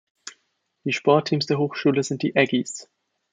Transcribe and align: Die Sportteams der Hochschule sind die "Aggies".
Die 0.83 0.93
Sportteams 0.93 1.45
der 1.45 1.59
Hochschule 1.59 2.01
sind 2.01 2.23
die 2.23 2.35
"Aggies". 2.35 2.89